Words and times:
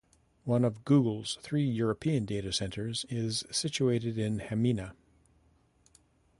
One 0.45 0.65
of 0.65 0.83
Google's 0.83 1.37
three 1.43 1.63
European 1.63 2.25
data 2.25 2.51
centers 2.51 3.05
is 3.09 3.43
situated 3.51 4.17
in 4.17 4.39
Hamina. 4.39 4.93